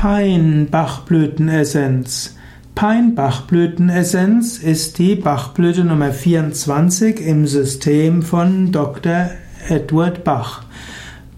[0.00, 2.36] Peinbachblütenessenz.
[2.74, 9.28] Peinbachblütenessenz ist die Bachblüte Nummer 24 im System von Dr.
[9.68, 10.62] Edward Bach.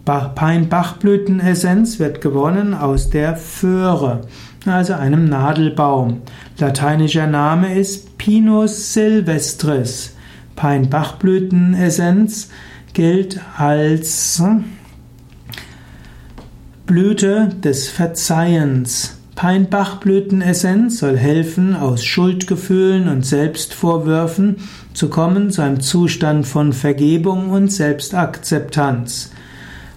[0.05, 4.21] Peinbachblütenessenz wird gewonnen aus der Föhre,
[4.65, 6.23] also einem Nadelbaum.
[6.57, 10.15] Lateinischer Name ist Pinus silvestris.
[10.55, 12.49] Peinbachblütenessenz
[12.93, 14.41] gilt als
[16.93, 19.17] Blüte des Verzeihens.
[19.35, 24.57] Peinbachblütenessenz soll helfen, aus Schuldgefühlen und Selbstvorwürfen
[24.93, 29.31] zu kommen zu einem Zustand von Vergebung und Selbstakzeptanz.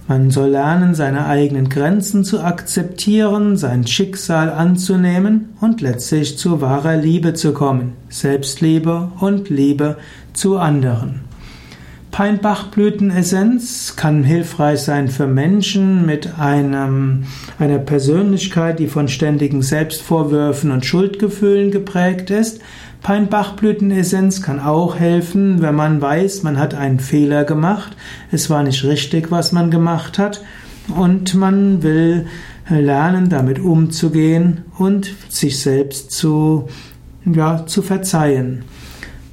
[0.07, 6.95] Man soll lernen, seine eigenen Grenzen zu akzeptieren, sein Schicksal anzunehmen und letztlich zu wahrer
[6.95, 9.97] Liebe zu kommen, Selbstliebe und Liebe
[10.31, 11.24] zu anderen.
[12.15, 17.25] Peinbachblütenessenz kann hilfreich sein für Menschen mit einem,
[17.59, 22.61] einer Persönlichkeit, die von ständigen Selbstvorwürfen und Schuldgefühlen geprägt ist.
[23.01, 27.97] Peinbachblütenessenz kann auch helfen, wenn man weiß, man hat einen Fehler gemacht,
[28.31, 30.41] es war nicht richtig, was man gemacht hat
[30.95, 32.27] und man will
[32.69, 36.69] lernen, damit umzugehen und sich selbst zu,
[37.25, 38.63] ja, zu verzeihen.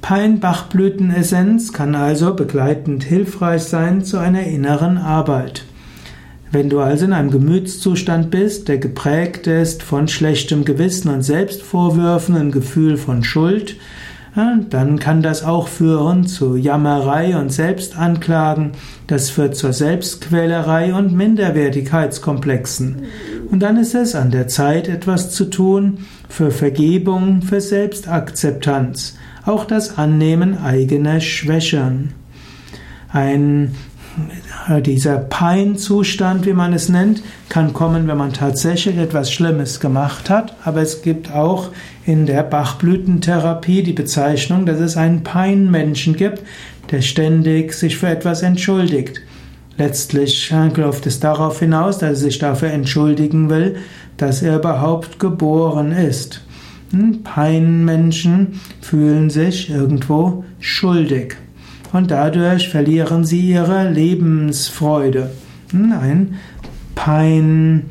[0.03, 5.63] Peinbachblütenessenz kann also begleitend hilfreich sein zu einer inneren Arbeit.
[6.51, 12.35] Wenn du also in einem Gemütszustand bist, der geprägt ist von schlechtem Gewissen und Selbstvorwürfen,
[12.35, 13.77] einem Gefühl von Schuld,
[14.35, 18.71] dann kann das auch führen zu Jammerei und Selbstanklagen.
[19.07, 23.03] Das führt zur Selbstquälerei und Minderwertigkeitskomplexen.
[23.49, 29.15] Und dann ist es an der Zeit, etwas zu tun für Vergebung, für Selbstakzeptanz
[29.45, 32.13] auch das Annehmen eigener Schwächen.
[33.11, 33.75] Ein
[34.85, 40.55] dieser Peinzustand, wie man es nennt, kann kommen, wenn man tatsächlich etwas Schlimmes gemacht hat,
[40.63, 41.69] aber es gibt auch
[42.05, 46.43] in der Bachblütentherapie die Bezeichnung, dass es einen Peinmenschen gibt,
[46.91, 49.21] der ständig sich für etwas entschuldigt.
[49.77, 53.77] Letztlich läuft es darauf hinaus, dass er sich dafür entschuldigen will,
[54.17, 56.41] dass er überhaupt geboren ist.
[57.23, 61.35] Peinmenschen fühlen sich irgendwo schuldig
[61.91, 65.31] und dadurch verlieren sie ihre Lebensfreude.
[65.73, 66.35] Ein
[66.95, 67.89] Peinmensch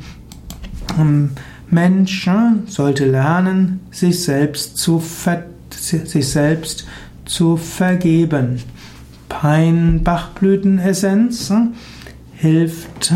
[2.67, 6.87] sollte lernen, sich selbst zu, ver sich selbst
[7.25, 8.61] zu vergeben.
[9.27, 11.51] Peinbachblütenessenz
[12.35, 13.13] hilft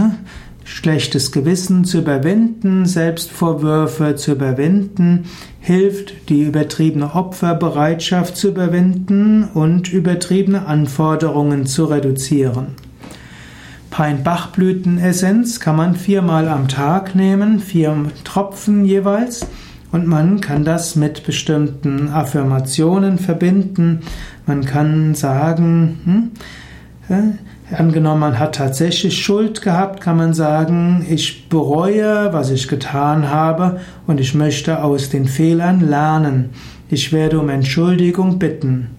[0.68, 5.26] schlechtes Gewissen zu überwinden, Selbstvorwürfe zu überwinden,
[5.62, 12.76] hilft, die übertriebene Opferbereitschaft zu überwinden und übertriebene Anforderungen zu reduzieren.
[13.92, 17.96] Peinbachblütenessenz kann man viermal am Tag nehmen, vier
[18.26, 19.48] Tropfen jeweils,
[19.94, 24.02] und man kann das mit bestimmten Affirmationen verbinden.
[24.46, 26.32] Man kann sagen,
[27.08, 27.38] hm,
[27.70, 33.82] Angenommen, man hat tatsächlich Schuld gehabt, kann man sagen, ich bereue, was ich getan habe
[34.06, 36.52] und ich möchte aus den Fehlern lernen.
[36.90, 38.92] Ich werde um Entschuldigung bitten.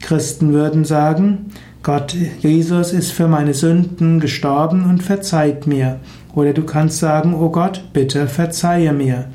[0.00, 1.46] Christen würden sagen,
[1.82, 5.98] Gott, Jesus ist für meine Sünden gestorben und verzeiht mir.
[6.32, 9.30] Oder du kannst sagen, oh Gott, bitte verzeihe mir.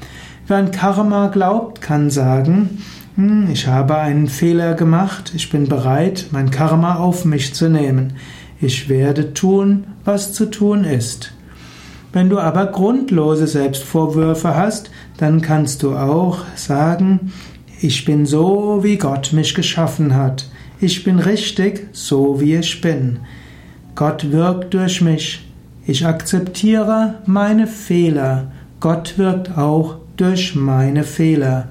[0.47, 2.81] Wer an Karma glaubt, kann sagen,
[3.15, 8.13] hm, ich habe einen Fehler gemacht, ich bin bereit, mein Karma auf mich zu nehmen.
[8.59, 11.33] Ich werde tun, was zu tun ist.
[12.11, 17.31] Wenn du aber grundlose Selbstvorwürfe hast, dann kannst du auch sagen,
[17.79, 20.49] ich bin so, wie Gott mich geschaffen hat.
[20.79, 23.19] Ich bin richtig, so wie ich bin.
[23.93, 25.47] Gott wirkt durch mich.
[25.85, 28.51] Ich akzeptiere meine Fehler.
[28.79, 31.69] Gott wirkt auch durch meine Fehler.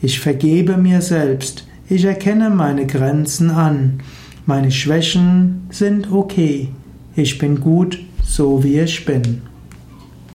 [0.00, 1.66] Ich vergebe mir selbst.
[1.88, 4.00] Ich erkenne meine Grenzen an.
[4.44, 6.68] Meine Schwächen sind okay.
[7.14, 9.42] Ich bin gut, so wie ich bin.